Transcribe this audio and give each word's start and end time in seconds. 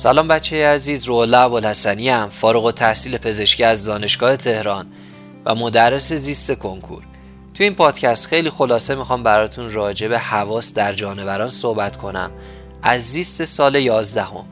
سلام 0.00 0.28
بچه 0.28 0.66
عزیز 0.66 1.04
رولا 1.04 1.42
ابوالحسنی 1.42 2.08
هم 2.08 2.28
فارغ 2.28 2.64
و 2.64 2.72
تحصیل 2.72 3.16
پزشکی 3.16 3.64
از 3.64 3.84
دانشگاه 3.84 4.36
تهران 4.36 4.86
و 5.46 5.54
مدرس 5.54 6.12
زیست 6.12 6.52
کنکور. 6.52 7.04
تو 7.54 7.64
این 7.64 7.74
پادکست 7.74 8.26
خیلی 8.26 8.50
خلاصه 8.50 8.94
می‌خوام 8.94 9.22
براتون 9.22 9.72
راجع 9.72 10.08
به 10.08 10.18
حواس 10.18 10.74
در 10.74 10.92
جانوران 10.92 11.48
صحبت 11.48 11.96
کنم. 11.96 12.30
از 12.82 13.02
زیست 13.02 13.44
سال 13.44 13.74
11 13.74 14.22
هم. 14.22 14.44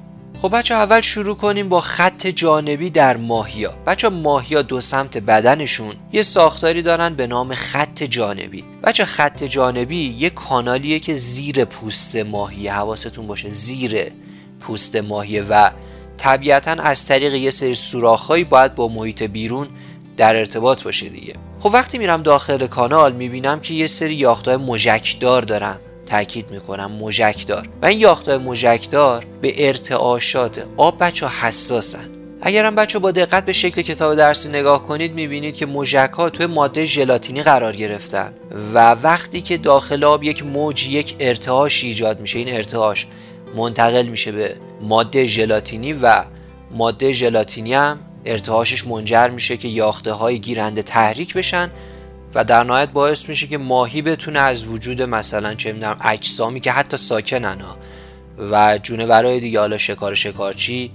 خب 0.43 0.59
بچه 0.59 0.75
اول 0.75 1.01
شروع 1.01 1.37
کنیم 1.37 1.69
با 1.69 1.81
خط 1.81 2.27
جانبی 2.27 2.91
در 2.91 3.17
ماهیا. 3.17 3.75
بچه 3.87 4.09
ماهیا 4.09 4.63
دو 4.63 4.81
سمت 4.81 5.19
بدنشون 5.19 5.95
یه 6.13 6.23
ساختاری 6.23 6.83
دارن 6.83 7.15
به 7.15 7.27
نام 7.27 7.55
خط 7.55 8.03
جانبی. 8.03 8.65
بچه 8.83 9.05
خط 9.05 9.45
جانبی 9.45 10.17
یه 10.19 10.31
کانالیه 10.31 10.99
که 10.99 11.15
زیر 11.15 11.65
پوست 11.65 12.17
ماهی. 12.17 12.69
حواستون 12.69 13.27
باشه 13.27 13.51
زیر 13.51 14.13
پوست 14.61 14.97
ماهیه 14.97 15.43
و 15.43 15.71
طبیعتا 16.17 16.71
از 16.71 17.07
طریق 17.07 17.35
یه 17.35 17.51
سری 17.51 17.75
سوراخهایی 17.75 18.45
باید 18.45 18.75
با 18.75 18.89
محیط 18.89 19.23
بیرون 19.23 19.69
در 20.17 20.37
ارتباط 20.37 20.83
باشه 20.83 21.09
دیگه. 21.09 21.35
خب 21.61 21.71
وقتی 21.73 21.99
میرم 21.99 22.23
داخل 22.23 22.67
کانال 22.67 23.13
می‌بینم 23.13 23.61
که 23.61 23.75
یه 23.75 23.87
سری 23.87 24.15
یاختای 24.15 24.57
مژکدار 24.57 25.43
دارن. 25.43 25.77
تاکید 26.07 26.51
می‌کنم 26.51 26.93
مژکدار. 26.93 27.69
و 27.83 27.87
این 27.87 28.01
یاختای 28.01 28.39
مژکدار 28.39 29.25
به 29.41 29.69
ارتعاشات 29.69 30.65
آب 30.77 31.03
بچه 31.03 31.29
حساسن. 31.29 32.09
اگرم 32.41 32.75
بچه 32.75 32.99
با 32.99 33.11
دقت 33.11 33.45
به 33.45 33.53
شکل 33.53 33.83
کتاب 33.83 34.15
درسی 34.15 34.49
نگاه 34.49 34.87
کنید 34.87 35.15
می‌بینید 35.15 35.57
که 35.57 35.67
موژک 35.67 36.11
ها 36.17 36.31
توی 36.31 36.47
ماده 36.47 36.85
ژلاتینی 36.85 37.43
قرار 37.43 37.77
گرفتن. 37.77 38.33
و 38.75 38.93
وقتی 38.93 39.41
که 39.41 39.57
داخل 39.57 40.05
آب 40.05 40.25
یک 40.25 40.45
موج 40.45 40.89
یک 40.89 41.17
ارتعاش 41.21 41.85
ایجاد 41.85 42.21
میشه. 42.21 42.39
این 42.39 42.55
ارتعاش 42.55 43.07
منتقل 43.57 44.07
میشه 44.07 44.33
به 44.33 44.57
ماده 44.81 45.27
ژلاتینی 45.27 45.93
و 45.93 46.25
ماده 46.71 47.13
ژلاتینی 47.13 47.75
هم 47.75 47.99
ارتعاشش 48.25 48.87
منجر 48.87 49.29
میشه 49.29 49.57
که 49.57 49.69
یاخته 49.69 50.13
های 50.13 50.39
گیرنده 50.39 50.83
تحریک 50.83 51.35
بشن 51.35 51.71
و 52.35 52.45
در 52.45 52.65
نهایت 52.65 52.91
باعث 52.91 53.29
میشه 53.29 53.47
که 53.47 53.59
ماهی 53.59 54.03
بتونه 54.03 54.39
از 54.39 54.67
وجود 54.67 55.03
مثلا 55.03 55.55
چه 55.55 55.73
می‌دونم 55.73 55.97
اجسامی 56.05 56.61
که 56.61 56.73
حتی 56.73 56.97
ساکنن 56.97 57.61
ها 57.61 57.77
و 58.51 58.79
جونورای 58.83 59.41
دیگه 59.41 59.61
حالا 59.61 59.79
شکار 59.79 60.15
شکارچی 60.15 60.91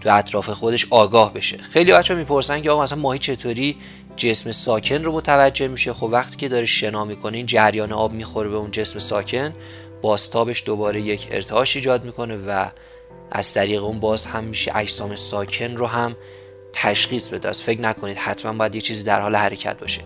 تو 0.00 0.14
اطراف 0.14 0.50
خودش 0.50 0.86
آگاه 0.90 1.34
بشه. 1.34 1.56
خیلی 1.56 1.92
بچه 1.92 2.14
می‌پرسن 2.14 2.60
که 2.60 2.70
آقا 2.70 2.82
مثلا 2.82 2.98
ماهی 2.98 3.18
چطوری 3.18 3.76
جسم 4.16 4.52
ساکن 4.52 5.04
رو 5.04 5.12
متوجه 5.12 5.68
میشه؟ 5.68 5.92
خب 5.92 6.08
وقتی 6.12 6.36
که 6.36 6.48
داره 6.48 6.66
شنا 6.66 7.04
می‌کنه 7.04 7.36
این 7.36 7.46
جریان 7.46 7.92
آب 7.92 8.12
می‌خوره 8.12 8.48
به 8.48 8.56
اون 8.56 8.70
جسم 8.70 8.98
ساکن. 8.98 9.52
باستابش 10.02 10.62
دوباره 10.66 11.00
یک 11.00 11.28
ارتعاش 11.30 11.76
ایجاد 11.76 12.04
می‌کنه 12.04 12.36
و 12.36 12.66
از 13.32 13.54
طریق 13.54 13.84
اون 13.84 14.00
باز 14.00 14.26
هم 14.26 14.44
میشه 14.44 14.76
اجسام 14.76 15.16
ساکن 15.16 15.76
رو 15.76 15.86
هم 15.86 16.16
تشخیص 16.72 17.28
بده. 17.28 17.48
از 17.48 17.62
فکر 17.62 17.80
نکنید 17.80 18.16
حتما 18.16 18.52
باید 18.52 18.74
یه 18.74 18.80
چیزی 18.80 19.04
در 19.04 19.20
حال 19.20 19.36
حرکت 19.36 19.78
باشه. 19.78 20.00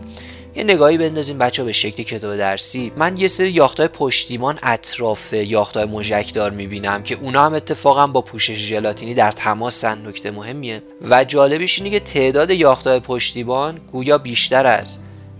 یه 0.55 0.63
نگاهی 0.63 0.97
بندازیم 0.97 1.37
بچه 1.37 1.63
به 1.63 1.71
شکل 1.71 2.03
کتاب 2.03 2.35
درسی. 2.35 2.91
من 2.95 3.17
یه 3.17 3.27
سری 3.27 3.51
یاختای 3.51 3.87
پشتیمان 3.87 4.59
اطراف 4.63 5.33
یاختای 5.33 5.85
مژکدار 5.85 6.51
می‌بینم 6.51 7.03
که 7.03 7.15
اونا 7.15 7.45
هم 7.45 7.53
اتفاقا 7.53 8.07
با 8.07 8.21
پوشش 8.21 8.55
ژلاتینی 8.55 9.13
در 9.13 9.31
تماسن. 9.31 10.07
نکته 10.07 10.31
مهمیه. 10.31 10.83
و 11.01 11.23
جالبش 11.23 11.79
اینه 11.79 11.89
که 11.89 11.99
تعداد 11.99 12.51
یاختای 12.51 12.99
پشتیبان 12.99 13.81
گویا 13.91 14.17
بیشتر 14.17 14.67
از 14.67 14.97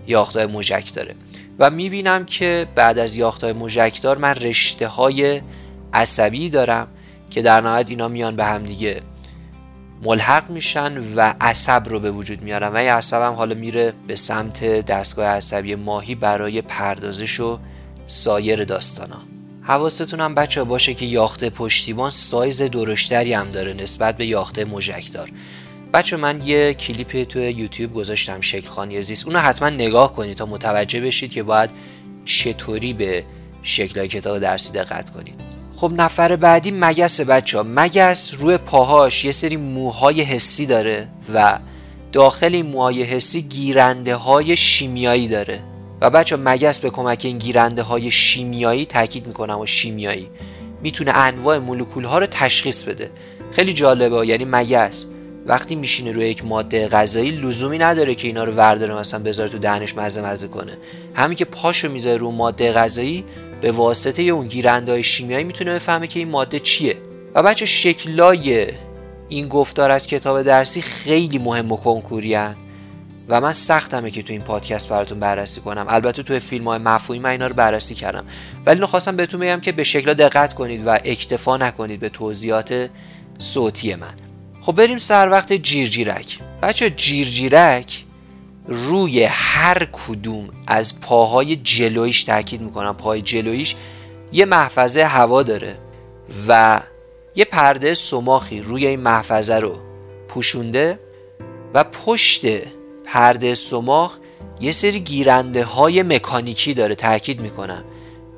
یاختای 0.07 0.45
مژک 0.45 0.93
داره. 0.93 1.15
و 1.59 1.69
می‌بینم 1.69 2.25
که 2.25 2.67
بعد 2.75 2.99
از 2.99 3.15
یاختای 3.15 3.53
مژکدار 3.53 4.17
من 4.17 4.35
رشته 4.35 4.87
های 4.87 5.41
عصبی 5.93 6.49
دارم 6.49 6.87
که 7.29 7.41
در 7.41 7.61
نهایت 7.61 7.89
اینا 7.89 8.07
میان 8.07 8.35
به 8.35 8.45
هم 8.45 8.63
دیگه 8.63 9.01
ملحق 10.03 10.49
میشن 10.49 10.97
و 11.15 11.33
عصب 11.41 11.83
رو 11.89 11.99
به 11.99 12.11
وجود 12.11 12.41
میارن. 12.41 12.67
و 12.67 12.75
این 12.75 12.89
عصب 12.89 13.21
هم 13.21 13.33
حالا 13.33 13.55
میره 13.55 13.93
به 14.07 14.15
سمت 14.15 14.63
دستگاه 14.65 15.25
عصبی 15.25 15.75
ماهی 15.75 16.15
برای 16.15 16.61
پردازش 16.61 17.39
و 17.39 17.59
سایر 18.05 18.63
داستانا. 18.63 19.19
حواستون 19.61 20.19
هم 20.19 20.35
بچه 20.35 20.63
باشه 20.63 20.93
که 20.93 21.05
یاخته 21.05 21.49
پشتیبان 21.49 22.11
سایز 22.11 22.61
درشتری 22.61 23.33
هم 23.33 23.51
داره 23.51 23.73
نسبت 23.73 24.17
به 24.17 24.25
یاخته 24.25 24.65
مژکدار. 24.65 25.29
بچه 25.93 26.17
من 26.17 26.41
یه 26.45 26.73
کلیپ 26.73 27.23
تو 27.23 27.39
یوتیوب 27.39 27.93
گذاشتم 27.93 28.41
شکل 28.41 28.69
خانی 28.69 29.01
زیست. 29.01 29.27
اونو 29.27 29.39
حتما 29.39 29.69
نگاه 29.69 30.13
کنید 30.13 30.37
تا 30.37 30.45
متوجه 30.45 31.01
بشید 31.01 31.31
که 31.31 31.43
باید 31.43 31.69
چطوری 32.25 32.93
به 32.93 33.23
شکل 33.63 34.07
کتاب 34.07 34.39
درسی 34.39 34.73
دقت 34.73 35.09
کنید. 35.09 35.41
خب 35.75 35.91
نفر 35.97 36.35
بعدی 36.35 36.71
مگس 36.71 37.21
بچه 37.21 37.57
ها 37.57 37.65
مگس 37.67 38.33
روی 38.39 38.57
پاهاش 38.57 39.25
یه 39.25 39.31
سری 39.31 39.57
موهای 39.57 40.21
حسی 40.21 40.65
داره 40.65 41.07
و 41.33 41.59
داخل 42.11 42.55
این 42.55 42.65
موهای 42.65 43.03
حسی 43.03 43.41
گیرنده 43.41 44.15
های 44.15 44.57
شیمیایی 44.57 45.27
داره. 45.27 45.59
و 46.01 46.09
بچه 46.09 46.35
مگس 46.35 46.79
به 46.79 46.89
کمک 46.89 47.21
این 47.25 47.37
گیرنده 47.37 47.81
های 47.81 48.11
شیمیایی 48.11 48.85
تاکید 48.85 49.27
می‌کنم 49.27 49.59
و 49.59 49.65
شیمیایی. 49.65 50.29
می‌تونه 50.81 51.11
انواع 51.11 51.57
مولکول 51.57 52.03
ها 52.03 52.17
رو 52.17 52.25
تشخیص 52.25 52.83
بده. 52.83 53.11
خیلی 53.51 53.73
جالبه 53.73 54.27
یعنی 54.27 54.45
مگس. 54.45 55.05
وقتی 55.45 55.75
میشینه 55.75 56.11
روی 56.11 56.25
یک 56.25 56.45
ماده 56.45 56.87
غذایی 56.87 57.31
لزومی 57.31 57.77
نداره 57.77 58.15
که 58.15 58.27
اینا 58.27 58.43
رو 58.43 58.53
ورداره 58.53 58.95
مثلا 58.95 59.19
بذاره 59.19 59.49
تو 59.49 59.57
دهنش 59.57 59.97
مزه 59.97 60.21
مزه 60.21 60.47
کنه. 60.47 60.77
همین 61.15 61.35
که 61.35 61.45
پاشو 61.45 61.91
می‌ذاره 61.91 62.17
رو 62.17 62.31
ماده 62.31 62.73
غذایی 62.73 63.25
به 63.61 63.71
واسطه 63.71 64.21
اون 64.21 64.47
گیرنده 64.47 65.01
شیمیایی 65.01 65.43
می‌تونه 65.43 65.73
بفهمه 65.73 66.07
که 66.07 66.19
این 66.19 66.29
ماده 66.29 66.59
چیه. 66.59 66.97
و 67.35 67.43
بچه 67.43 67.65
شکلای 67.65 68.67
این 69.29 69.47
گفتار 69.47 69.91
از 69.91 70.07
کتاب 70.07 70.43
درسی 70.43 70.81
خیلی 70.81 71.37
مهم 71.37 71.71
و 71.71 71.77
کنکوری 71.77 72.37
و 73.29 73.41
من 73.41 73.51
سختمه 73.51 74.11
که 74.11 74.23
تو 74.23 74.33
این 74.33 74.41
پادکست 74.41 74.89
براتون 74.89 75.19
بررسی 75.19 75.61
کنم. 75.61 75.85
البته 75.89 76.23
تو 76.23 76.39
فیلم 76.39 76.67
های 76.67 76.79
مفهومی 76.79 77.19
من 77.19 77.29
اینا 77.29 77.47
رو 77.47 77.53
بررسی 77.53 77.95
کردم. 77.95 78.25
ولی 78.65 78.75
اینو 78.75 78.87
خواستم 78.87 79.15
بهتون 79.15 79.39
بگم 79.39 79.59
که 79.59 79.71
به 79.71 79.83
شکلا 79.83 80.13
دقت 80.13 80.53
کنید 80.53 80.81
و 80.87 80.89
اکتفا 80.89 81.57
نکنید 81.57 81.99
به 81.99 82.09
توضیحات 82.09 82.89
صوتی 83.37 83.95
من. 83.95 84.22
خب 84.65 84.71
بریم 84.71 84.97
سر 84.97 85.29
وقت 85.29 85.53
جیرجیرک. 85.53 86.39
بچه 86.61 86.89
جیرجیرک 86.89 88.03
روی 88.67 89.23
هر 89.23 89.87
کدوم 89.91 90.49
از 90.67 91.01
پاهای 91.01 91.55
جلویش 91.55 92.23
تاکید 92.23 92.61
می‌کنم. 92.61 92.93
پای 92.93 93.21
جلویش 93.21 93.75
یه 94.31 94.45
محفظه 94.45 95.03
هوا 95.03 95.43
داره 95.43 95.77
و 96.47 96.81
یه 97.35 97.45
پرده 97.45 97.93
سماخی 97.93 98.59
روی 98.59 98.87
این 98.87 98.99
محفظه 98.99 99.55
رو 99.55 99.77
پوشونده 100.27 100.99
و 101.73 101.83
پشت 101.83 102.45
پرده 103.05 103.55
سماخ 103.55 104.17
یه 104.61 104.71
سری 104.71 104.99
گیرنده 104.99 105.63
های 105.63 106.03
مکانیکی 106.03 106.73
داره 106.73 106.95
تاکید 106.95 107.41
می‌کنم. 107.41 107.83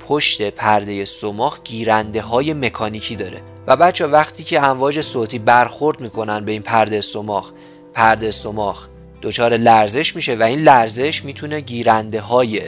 پشت 0.07 0.49
پرده 0.49 1.05
سماخ 1.05 1.59
گیرنده 1.63 2.21
های 2.21 2.53
مکانیکی 2.53 3.15
داره. 3.15 3.41
و 3.67 3.75
بچه 3.75 4.07
وقتی 4.07 4.43
که 4.43 4.63
امواج 4.63 5.01
صوتی 5.01 5.39
برخورد 5.39 5.99
می‌کنن 5.99 6.45
به 6.45 6.51
این 6.51 6.61
پرده 6.61 7.01
سماخ 7.01 7.51
پرده 7.93 8.31
سماخ 8.31 8.87
دچار 9.21 9.57
لرزش 9.57 10.15
میشه 10.15 10.35
و 10.35 10.43
این 10.43 10.59
لرزش 10.59 11.25
می‌تونه 11.25 11.59
گیرنده 11.59 12.21
های 12.21 12.61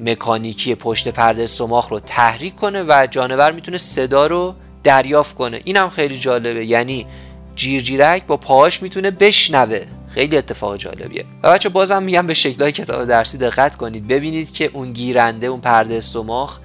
مکانیکی 0.00 0.74
پشت 0.74 1.08
پرده 1.08 1.46
سماخ 1.46 1.88
رو 1.88 2.00
تحریک 2.00 2.56
کنه 2.56 2.82
و 2.82 3.06
جانور 3.10 3.52
می‌تونه 3.52 3.78
صدا 3.78 4.26
رو 4.26 4.54
دریافت 4.82 5.34
کنه. 5.34 5.60
اینم 5.64 5.88
خیلی 5.88 6.18
جالبه. 6.18 6.66
یعنی 6.66 7.06
جیرجیرک 7.54 8.26
با 8.26 8.36
پاهاش 8.36 8.82
می‌تونه 8.82 9.10
بشنوه. 9.10 9.80
خیلی 10.08 10.36
اتفاق 10.36 10.76
جالبیه. 10.76 11.24
و 11.42 11.52
بچه 11.52 11.68
بازم 11.68 12.02
میگم 12.02 12.26
به 12.26 12.34
شکلهای 12.34 12.72
کتاب 12.72 13.04
درسی 13.04 13.38
دقت 13.38 13.76
کنید. 13.76 14.08
ببینید 14.08 14.52
که 14.52 14.70
اون 14.72 14.92
گیرنده 14.92 15.46
اون 15.46 15.60
پرده 15.60 16.00
سماخ 16.00 16.58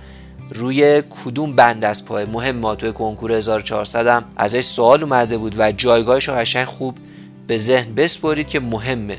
روی 0.49 1.03
کدوم 1.09 1.55
بند 1.55 1.85
از 1.85 2.05
پای؟ 2.05 2.25
مهم 2.25 2.55
ما 2.55 2.75
توی 2.75 2.91
کنکور 2.91 3.31
1400 3.31 4.07
هم 4.07 4.23
ازش 4.37 4.61
سوال 4.61 5.03
اومده 5.03 5.37
بود 5.37 5.55
و 5.57 5.71
جایگاهش 5.71 6.29
رو 6.29 6.35
قشنگ 6.35 6.65
خوب 6.65 6.97
به 7.47 7.57
ذهن 7.57 7.93
بسپرید 7.95 8.47
که 8.47 8.59
مهمه. 8.59 9.17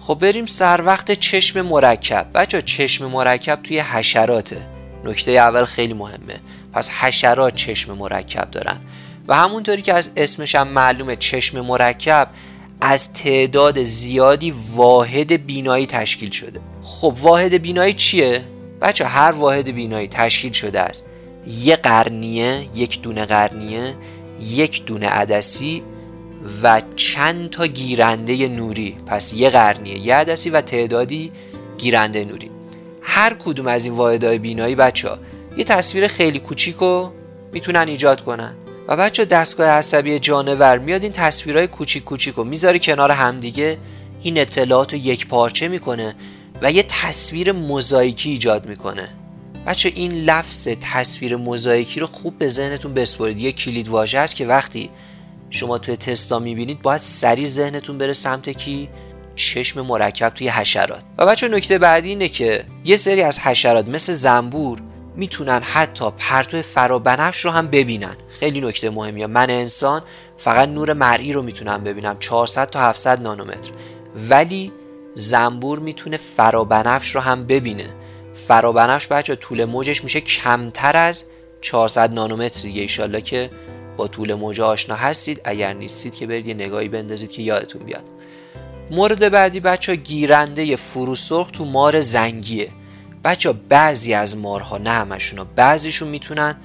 خب 0.00 0.14
بریم 0.14 0.46
سر 0.46 0.82
وقت 0.84 1.12
چشم 1.12 1.62
مرکب. 1.62 2.26
بچه 2.34 2.62
چشم 2.62 3.06
مرکب 3.06 3.58
توی 3.62 3.78
حشراته. 3.78 4.66
نکته 5.04 5.30
اول 5.30 5.64
خیلی 5.64 5.94
مهمه. 5.94 6.40
پس 6.72 6.90
حشرات 6.90 7.54
چشم 7.54 7.98
مرکب 7.98 8.50
دارن. 8.50 8.76
و 9.28 9.36
همونطوری 9.36 9.82
که 9.82 9.94
از 9.94 10.10
اسمش 10.16 10.54
هم 10.54 10.68
معلومه 10.68 11.16
چشم 11.16 11.60
مرکب 11.60 12.28
از 12.80 13.12
تعداد 13.12 13.82
زیادی 13.82 14.54
واحد 14.74 15.46
بینایی 15.46 15.86
تشکیل 15.86 16.30
شده. 16.30 16.60
خب 16.82 17.16
واحد 17.20 17.54
بینایی 17.54 17.92
چیه؟ 17.92 18.44
بچه 18.80 19.04
هر 19.04 19.30
واحد 19.30 19.68
بینایی 19.68 20.08
تشکیل 20.08 20.52
شده 20.52 20.80
است. 20.80 21.06
یه 21.46 21.76
قرنیه 21.76 22.66
یک 22.74 23.02
دونه 23.02 23.24
قرنیه 23.24 23.94
یک 24.40 24.84
دونه 24.84 25.06
عدسی 25.06 25.82
و 26.62 26.82
چند 26.96 27.50
تا 27.50 27.66
گیرنده 27.66 28.48
نوری. 28.48 28.96
پس 29.06 29.32
یه 29.34 29.50
قرنیه 29.50 29.98
یه 29.98 30.14
عدسی 30.14 30.50
و 30.50 30.60
تعدادی 30.60 31.32
گیرنده 31.78 32.24
نوری. 32.24 32.50
هر 33.02 33.34
کدوم 33.34 33.66
از 33.66 33.84
این 33.84 33.94
واحدهای 33.94 34.38
بینایی 34.38 34.74
بچه 34.74 35.08
ها 35.08 35.18
یه 35.56 35.64
تصویر 35.64 36.08
خیلی 36.08 36.38
کوچیک 36.38 36.76
رو 36.76 37.12
می‌تونن 37.52 37.88
ایجاد 37.88 38.20
کنن. 38.20 38.54
و 38.88 38.96
بچه 38.96 39.24
دستگاه 39.24 39.68
عصبی 39.68 40.18
جانور 40.18 40.78
میاد 40.78 41.02
این 41.02 41.12
تصویرهای 41.12 41.66
کوچیک 41.66 42.04
کوچیک 42.04 42.34
رو 42.34 42.44
می‌ذاره 42.44 42.78
کنار 42.78 43.10
همدیگه. 43.10 43.78
این 44.22 44.38
اطلاعات 44.38 44.92
رو 44.92 44.98
یک 44.98 45.26
پارچه 45.26 45.68
می‌کنه. 45.68 46.14
و 46.62 46.72
یه 46.72 46.84
تصویر 46.88 47.52
موزاییکی 47.52 48.30
ایجاد 48.30 48.66
می‌کنه. 48.66 49.08
بچه 49.66 49.92
این 49.94 50.12
لفظ 50.12 50.68
تصویر 50.68 51.36
موزاییکی 51.36 52.00
رو 52.00 52.06
خوب 52.06 52.38
به 52.38 52.48
ذهنتون 52.48 52.94
بسپرید. 52.94 53.40
یه 53.40 53.52
کلید 53.52 53.88
واژه 53.88 54.18
است 54.18 54.36
که 54.36 54.46
وقتی 54.46 54.90
شما 55.50 55.78
توی 55.78 55.96
تستا 55.96 56.38
می‌بینید 56.38 56.82
باید 56.82 57.00
سریع 57.00 57.46
ذهنتون 57.46 57.98
بره 57.98 58.12
سمت 58.12 58.48
کی؟ 58.48 58.88
چشم 59.36 59.80
مرکب 59.80 60.28
توی 60.28 60.48
حشرات. 60.48 61.02
و 61.18 61.26
بچه 61.26 61.48
نکته 61.48 61.78
بعدی 61.78 62.08
اینه 62.08 62.28
که 62.28 62.64
یه 62.84 62.96
سری 62.96 63.22
از 63.22 63.40
حشرات 63.40 63.88
مثل 63.88 64.12
زنبور 64.12 64.82
می‌تونن 65.16 65.62
حتی 65.62 66.04
پرتو 66.18 66.62
فرابنفش 66.62 67.44
رو 67.44 67.50
هم 67.50 67.66
ببینن. 67.66 68.16
خیلی 68.40 68.60
نکته 68.60 68.90
مهمیه. 68.90 69.26
من 69.26 69.50
انسان 69.50 70.02
فقط 70.38 70.68
نور 70.68 70.92
مرئی 70.92 71.32
رو 71.32 71.42
می‌تونم 71.42 71.84
ببینم. 71.84 72.16
400 72.20 72.70
تا 72.70 72.80
700 72.80 73.22
نانومتر. 73.22 73.70
ولی 74.28 74.72
زنبور 75.20 75.78
می‌تونه 75.78 76.16
فرابنفش 76.16 77.14
رو 77.14 77.20
هم 77.20 77.46
ببینه. 77.46 77.94
فرابنفش 78.34 79.06
بچه 79.06 79.36
طول 79.36 79.64
موجش 79.64 80.04
میشه 80.04 80.20
کمتر 80.20 80.96
از 80.96 81.24
400 81.60 82.12
نانومتر 82.12 82.62
دیگه. 82.62 82.82
ایشالله 82.82 83.20
که 83.20 83.50
با 83.96 84.08
طول 84.08 84.34
موج 84.34 84.60
آشنا 84.60 84.94
هستید. 84.94 85.40
اگر 85.44 85.72
نیستید 85.72 86.14
که 86.14 86.26
برید 86.26 86.46
یه 86.46 86.54
نگاهی 86.54 86.88
بندازید 86.88 87.32
که 87.32 87.42
یادتون 87.42 87.82
بیاد. 87.82 88.04
مورد 88.90 89.30
بعدی 89.30 89.60
بچه 89.60 89.96
گیرنده 89.96 90.76
فروسرخ 90.76 91.50
تو 91.50 91.64
مار 91.64 92.00
زنگیه. 92.00 92.68
بچه 93.24 93.52
بعضی 93.52 94.14
از 94.14 94.36
مارها 94.36 94.78
نه 94.78 94.90
همشون 94.90 95.46
بعضیشون 95.56 96.08
می‌تونن 96.08 96.56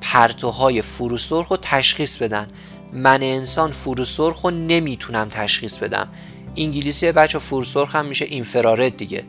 پرتوهای 0.00 0.82
فروسرخ 0.82 1.48
رو 1.48 1.56
تشخیص 1.56 2.16
بدن. 2.16 2.48
من 2.92 3.22
انسان 3.22 3.70
فروسرخ 3.70 4.40
رو 4.40 4.50
نمی‌تونم 4.50 5.28
تشخیص 5.28 5.78
بدم. 5.78 6.08
انگلیسی 6.56 7.12
بچه 7.12 7.38
فروسرخ 7.38 7.94
هم 7.94 8.06
میشه 8.06 8.24
اینفرارد 8.24 8.96
دیگه. 8.96 9.24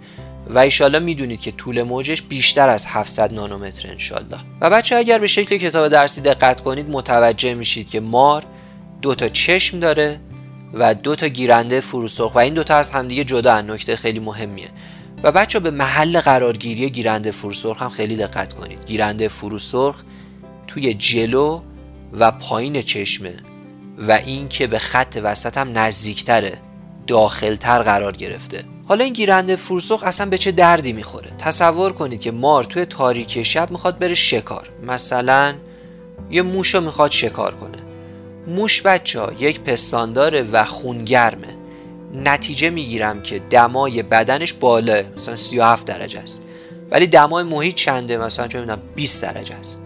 و 0.48 0.60
ایشالله 0.60 1.00
می‌دونید 1.00 1.42
که 1.42 1.52
طول 1.52 1.84
موجش 1.84 2.22
بیشتر 2.22 2.70
از 2.70 2.86
700 2.88 3.34
نانومتر 3.34 3.90
انشالله 3.90 4.38
و 4.62 4.70
بچه 4.70 4.96
اگر 4.96 5.20
به 5.20 5.28
شکل 5.28 5.58
کتاب 5.58 5.88
درسی 5.88 6.22
دقت 6.22 6.62
کنید 6.62 6.90
متوجه 6.90 7.54
میشید 7.54 7.90
که 7.90 8.00
مار 8.00 8.44
دو 9.02 9.16
تا 9.16 9.28
چشم 9.28 9.80
داره 9.80 10.20
و 10.74 10.94
دو 10.94 11.16
تا 11.16 11.28
گیرنده 11.28 11.80
فروسرخ 11.80 12.36
و 12.36 12.40
این 12.40 12.54
دوتا 12.54 12.76
از 12.76 12.90
همدیگه 12.90 13.24
جدا 13.24 13.62
نکته 13.62 13.96
خیلی 13.96 14.20
مهمیه. 14.20 14.70
و 15.24 15.32
بچه 15.32 15.60
به 15.60 15.72
محل 15.72 16.20
قرارگیری 16.20 16.90
گیرنده 16.90 17.32
فروسرخ 17.32 17.82
هم 17.82 17.90
خیلی 17.90 18.16
دقت 18.16 18.54
کنید. 18.54 18.86
گیرنده 18.86 19.28
فروسرخ 19.28 20.04
توی 20.68 20.94
جلو 20.94 21.62
و 22.14 22.32
پایین 22.32 22.82
چشمه 22.82 23.34
و 23.98 24.12
این 24.12 24.48
که 24.48 24.68
به 24.68 24.80
خط 24.80 25.20
وسط 25.24 25.58
هم 25.58 25.78
نزدیکتره. 25.78 26.58
داخلتر 27.12 27.84
قرار 27.84 28.12
گرفته. 28.12 28.64
حالا 28.88 29.04
این 29.04 29.14
گیرنده 29.14 29.56
فروسرخ 29.56 30.04
اصلا 30.04 30.30
به 30.30 30.38
چه 30.38 30.52
دردی 30.52 30.94
می‌خوره؟ 30.94 31.32
تصور 31.40 31.94
کنید 31.94 32.22
که 32.22 32.32
مار 32.32 32.64
توی 32.64 32.86
تاریکی 32.86 33.46
شب 33.46 33.72
می‌خواد 33.72 34.00
بره 34.00 34.16
شکار. 34.16 34.70
مثلا 34.84 35.54
یه 36.30 36.42
موش 36.42 36.76
می‌خواد 36.76 37.12
شکار 37.12 37.54
کنه. 37.54 37.78
موش 38.48 38.82
بچه 38.82 39.20
ها 39.20 39.32
یک 39.40 39.60
پستان 39.60 40.14
داره 40.14 40.44
و 40.52 40.64
خونگرمه. 40.64 41.56
نتیجه 42.14 42.70
می‌گیرم 42.70 43.22
که 43.22 43.40
دمای 43.40 44.04
بدنش 44.04 44.54
بالاه 44.54 45.04
مثلا 45.16 45.36
37 45.36 45.88
درجه 45.88 46.20
است. 46.20 46.46
ولی 46.92 47.08
دمای 47.08 47.44
محیط 47.44 47.76
چنده 47.76 48.18
مثلا 48.18 48.48
چه 48.48 48.78
20 48.96 49.24
درجه 49.24 49.56
است. 49.56 49.78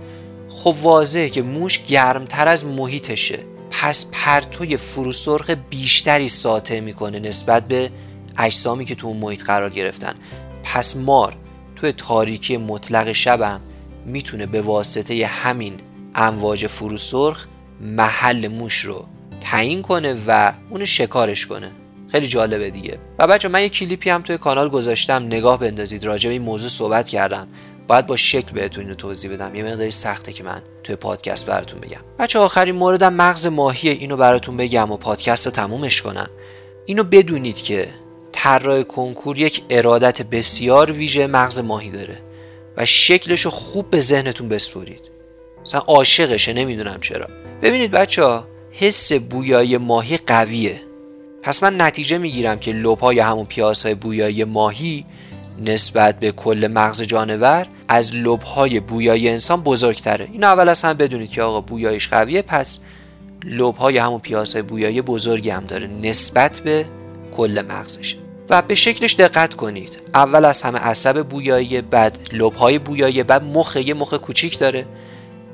خب 0.50 0.76
واضحه 0.82 1.30
که 1.30 1.42
موش 1.42 1.84
گرمتر 1.84 2.48
از 2.48 2.66
محیطشه. 2.66 3.40
پس 3.86 4.06
پرتوی 4.12 4.78
فروسرخ 4.78 5.52
بیشتری 5.70 6.30
ساطع 6.30 6.80
می‌کنه 6.80 7.20
نسبت 7.20 7.68
به 7.68 7.90
اجسامی 8.38 8.86
که 8.86 8.96
تو 8.96 9.08
اون 9.08 9.18
محیط 9.18 9.44
قرار 9.44 9.70
گرفتن. 9.70 10.16
پس 10.64 10.98
مار 10.98 11.38
توی 11.76 11.92
تاریکی 11.92 12.58
مطلق 12.58 13.12
شبم 13.12 13.62
می‌تونه 14.06 14.46
به 14.46 14.62
واسطه 14.62 15.26
همین 15.26 15.74
امواج 16.16 16.68
فروسرخ 16.68 17.46
محل 17.82 18.48
موش 18.48 18.80
رو 18.80 19.06
تعیین 19.42 19.82
کنه 19.82 20.18
و 20.28 20.52
اون 20.70 20.86
شکارش 20.86 21.46
کنه. 21.46 21.72
خیلی 22.12 22.28
جالبه 22.28 22.70
دیگه. 22.70 22.98
و 23.20 23.28
بچه 23.28 23.48
من 23.48 23.62
یه 23.62 23.70
کلیپی 23.70 24.10
هم 24.10 24.22
توی 24.22 24.38
کانال 24.38 24.70
گذاشتم. 24.70 25.24
نگاه 25.24 25.60
بندازید. 25.60 26.04
راجع 26.06 26.28
به 26.30 26.34
این 26.34 26.42
موضوع 26.42 26.70
صحبت 26.70 27.10
کردم. 27.10 27.48
باید 27.88 28.08
با 28.08 28.16
شکل 28.16 28.52
بهتون 28.52 28.84
اینو 28.84 28.96
توضیح 28.96 29.32
بدم. 29.32 29.56
یه 29.56 29.64
مقداری 29.64 29.92
سخته 29.92 30.34
که 30.34 30.44
من 30.44 30.62
توی 30.84 30.96
پادکست 30.96 31.46
براتون 31.46 31.80
بگم. 31.80 32.02
بچه 32.20 32.40
آخرین 32.40 32.76
موردم 32.76 33.14
مغز 33.14 33.48
ماهی 33.48 33.90
اینو 33.90 34.18
براتون 34.18 34.58
بگم 34.58 34.92
و 34.92 34.98
پادکست 34.98 35.46
رو 35.46 35.52
تمومش 35.52 36.02
کنم. 36.02 36.30
اینو 36.86 37.04
بدونید 37.04 37.56
که 37.56 37.90
طراح 38.32 38.84
کنکور 38.84 39.40
یک 39.40 39.64
ارادت 39.70 40.22
بسیار 40.22 40.92
ویژه 40.92 41.28
مغز 41.28 41.60
ماهی 41.60 41.90
داره 41.90 42.18
و 42.78 42.86
شکلش 42.86 43.42
رو 43.42 43.52
خوب 43.52 43.90
به 43.90 44.00
ذهنتون 44.00 44.50
بسپرید. 44.50 45.02
مثلا 45.62 45.82
عاشقشه 45.82 46.54
نمی‌دونم 46.54 46.98
چرا. 47.02 47.28
ببینید 47.62 47.92
بچه 47.92 48.24
ها 48.24 48.48
حس 48.72 49.14
بویایی 49.14 49.78
ماهی 49.78 50.18
قویه. 50.18 50.82
پس 51.42 51.64
من 51.64 51.82
نتیجه 51.82 52.18
می‌گیرم 52.18 52.60
که 52.60 52.72
لوپای 52.72 53.20
همون 53.20 53.46
پیاسهای 53.46 53.96
بویایی 53.96 54.44
ماهی 54.44 55.06
نسبت 55.66 56.20
به 56.20 56.32
کل 56.32 56.68
مغز 56.74 57.02
جانور 57.02 57.68
از 57.88 58.16
لبهای 58.16 58.80
بویایی 58.80 59.30
انسان 59.30 59.62
بزرگتره. 59.62 60.28
این 60.32 60.44
اول 60.44 60.70
از 60.70 60.82
هم 60.82 60.94
بدونید 60.94 61.32
که 61.32 61.42
آقا 61.42 61.62
بویایش 61.62 62.08
قویه 62.08 62.42
پس 62.42 62.80
لبهای 63.44 63.98
همون 63.98 64.20
پیاسهای 64.20 64.62
بویایی 64.62 65.02
بزرگی 65.02 65.50
هم 65.50 65.66
داره 65.66 65.88
نسبت 65.88 66.60
به 66.60 66.86
کل 67.32 67.66
مغزش. 67.70 68.16
و 68.50 68.62
به 68.62 68.76
شکلش 68.76 69.16
دقت 69.16 69.54
کنید. 69.54 70.00
اول 70.14 70.46
از 70.46 70.62
همه 70.62 70.80
عصب 70.80 71.24
بویایی 71.24 71.82
بعد 71.82 72.20
لبهای 72.32 72.80
بویایی 72.80 73.24
بعد 73.24 73.44
مخ 73.44 73.76
یه 73.76 73.94
مخ 73.94 74.14
کوچیک 74.14 74.60
داره. 74.60 74.86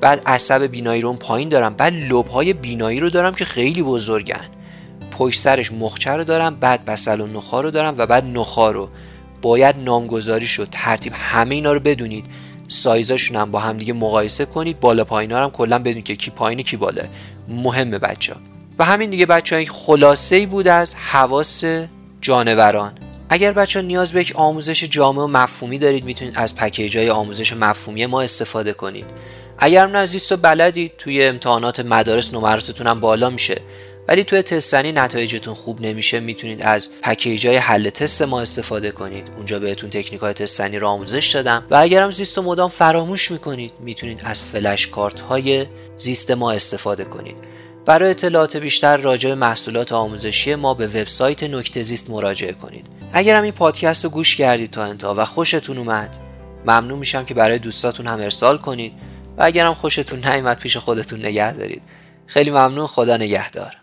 بعد 0.00 0.22
عصب 0.26 0.62
بینایی 0.62 1.02
رو 1.02 1.12
پایین 1.12 1.48
دارم. 1.48 1.74
بعد 1.74 1.92
لبهای 1.92 2.52
بینایی 2.52 3.00
رو 3.00 3.10
دارم 3.10 3.34
که 3.34 3.44
خیلی 3.44 3.82
بزرگن. 3.82 4.44
پشت 5.10 5.40
سرش 5.40 5.72
مخچه 5.72 6.10
رو 6.10 6.24
دارم 6.24 6.54
بعد 6.54 6.84
بسل 6.84 7.20
و 7.20 7.26
نخار 7.26 7.64
رو 7.64 7.70
دارم 7.70 7.94
و 7.98 8.06
بعد 8.06 8.24
نخار 8.24 8.74
رو. 8.74 8.88
باید 9.42 9.76
نامگذاریش 9.78 10.52
رو 10.52 10.64
ترتیب 10.64 11.12
همه 11.16 11.54
اینا 11.54 11.72
رو 11.72 11.80
بدونید. 11.80 12.26
سایزاشون 12.68 13.36
هم 13.36 13.50
با 13.50 13.58
هم 13.58 13.76
دیگه 13.76 13.92
مقایسه 13.92 14.44
کنید. 14.44 14.80
بالا 14.80 15.04
پایینا 15.04 15.44
هم 15.44 15.50
کلا 15.50 15.78
بدونید 15.78 16.04
که 16.04 16.16
کی 16.16 16.30
پایین 16.30 16.62
کی 16.62 16.76
بالا. 16.76 17.02
مهمه 17.48 17.98
بچه 17.98 18.34
و 18.78 18.84
همین 18.84 19.10
دیگه 19.10 19.26
بچه 19.26 19.56
های 19.56 19.66
خلاصه 19.66 20.36
ای 20.36 20.46
بود 20.46 20.68
از 20.68 20.94
حواس 20.94 21.64
جانوران. 22.20 22.92
اگر 23.28 23.52
بچه 23.52 23.80
ها 23.80 23.86
نیاز 23.86 24.12
به 24.12 24.20
یک 24.20 24.32
آموزش 24.36 24.84
جامع 24.84 25.22
و 25.22 25.26
مفهومی 25.26 25.78
دارید 25.78 26.04
می‌تونید 26.04 26.34
از 26.36 26.56
پکیج 26.56 26.96
های 26.96 27.10
آموزش 27.10 27.52
مفهومی 27.52 28.06
ما 28.06 28.22
استفاده 28.22 28.72
کنید. 28.72 29.06
اگر 29.58 29.86
نه 29.86 30.06
زیست 30.06 30.32
و 30.32 30.36
بلدید 30.36 30.92
توی 30.98 31.24
امتحانات 31.24 31.80
مدارس 31.80 32.34
نمراتتون 32.34 32.86
هم 32.86 33.00
بالا 33.00 33.30
میشه. 33.30 33.60
ولی 34.08 34.24
توی 34.24 34.42
تستنی 34.42 34.92
نتایجتون 34.92 35.54
خوب 35.54 35.80
نمیشه 35.80 36.20
می‌تونید 36.20 36.62
از 36.62 36.88
پکیج 37.02 37.46
های 37.46 37.56
حل 37.56 37.90
تست 37.90 38.22
ما 38.22 38.40
استفاده 38.40 38.90
کنید. 38.90 39.30
اونجا 39.36 39.58
بهتون 39.58 39.90
تکنیک 39.90 40.20
های 40.20 40.32
تستنی 40.32 40.78
رو 40.78 40.88
آموزش 40.88 41.30
دادم. 41.34 41.66
و 41.70 41.74
اگر 41.76 42.02
هم 42.02 42.10
زیست 42.10 42.38
و 42.38 42.42
مدام 42.42 42.70
فراموش 42.70 43.30
می‌کنید 43.30 43.72
می‌تونید 43.80 44.22
از 44.24 44.42
فلش 44.42 44.86
کارت 44.86 45.20
های 45.20 45.66
زیست 45.96 46.30
ما 46.30 46.52
استفاده 46.52 47.04
کنید. 47.04 47.36
برای 47.86 48.10
اطلاعات 48.10 48.56
بیشتر 48.56 48.96
راجع 48.96 49.28
به 49.28 49.34
محصولات 49.34 49.92
آموزشی 49.92 50.54
ما 50.54 50.74
به 50.74 50.86
وبسایت 50.86 51.42
نکته 51.42 51.82
زیست 51.82 52.10
مراجعه 52.10 52.52
کنید. 52.52 52.86
اگر 53.12 53.42
این 53.42 53.52
پادکست 53.52 54.04
رو 54.04 54.10
گوش 54.10 54.36
کردید 54.36 54.70
تا 54.70 54.84
انتها 54.84 55.14
و 55.14 55.24
خوشتون 55.24 55.78
اومد 55.78 56.16
ممنون 56.66 56.98
میشم 56.98 57.24
که 57.24 57.34
برای 57.34 57.58
دوستاتون 57.58 58.06
هم 58.06 58.20
ارسال 58.20 58.58
کنید. 58.58 58.92
و 59.38 59.44
اگر 59.44 59.66
هم 59.66 59.74
خوشتون 59.74 60.18
نیامد 60.18 60.58
پیش 60.58 60.76
خودتون 60.76 61.20
نگه 61.20 61.52
دارید. 61.52 61.82
خیلی 62.26 62.50
ممنون 62.50 62.86
خدا 62.86 63.16
نگهدار. 63.16 63.81